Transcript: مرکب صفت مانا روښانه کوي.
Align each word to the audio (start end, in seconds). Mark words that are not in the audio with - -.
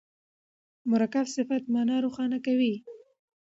مرکب 0.91 1.25
صفت 1.35 1.63
مانا 1.73 1.95
روښانه 2.05 2.37
کوي. 2.45 2.73